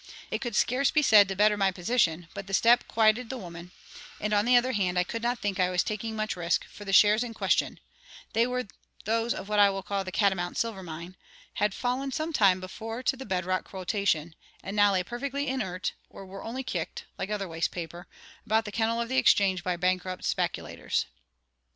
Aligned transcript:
It 0.31 0.41
could 0.41 0.55
scarce 0.55 0.89
be 0.89 1.03
said 1.03 1.27
to 1.27 1.35
better 1.35 1.55
my 1.57 1.69
position, 1.71 2.27
but 2.33 2.47
the 2.47 2.55
step 2.55 2.87
quieted 2.87 3.29
the 3.29 3.37
woman; 3.37 3.69
and, 4.19 4.33
on 4.33 4.45
the 4.45 4.57
other 4.57 4.71
hand, 4.71 4.97
I 4.97 5.03
could 5.03 5.21
not 5.21 5.37
think 5.37 5.59
I 5.59 5.69
was 5.69 5.83
taking 5.83 6.15
much 6.15 6.35
risk, 6.35 6.65
for 6.65 6.85
the 6.85 6.91
shares 6.91 7.23
in 7.23 7.35
question 7.35 7.79
(they 8.33 8.47
were 8.47 8.65
those 9.05 9.31
of 9.31 9.47
what 9.47 9.59
I 9.59 9.69
will 9.69 9.83
call 9.83 10.03
the 10.03 10.11
Catamount 10.11 10.57
Silver 10.57 10.81
Mine) 10.81 11.17
had 11.53 11.75
fallen 11.75 12.11
some 12.11 12.33
time 12.33 12.59
before 12.59 13.03
to 13.03 13.15
the 13.15 13.27
bed 13.27 13.45
rock 13.45 13.63
quotation, 13.63 14.33
and 14.63 14.75
now 14.75 14.91
lay 14.93 15.03
perfectly 15.03 15.47
inert, 15.47 15.93
or 16.09 16.25
were 16.25 16.43
only 16.43 16.63
kicked 16.63 17.05
(like 17.19 17.29
other 17.29 17.47
waste 17.47 17.69
paper) 17.69 18.07
about 18.43 18.65
the 18.65 18.71
kennel 18.71 18.99
of 18.99 19.07
the 19.07 19.17
exchange 19.17 19.63
by 19.63 19.77
bankrupt 19.77 20.25
speculators. 20.25 21.05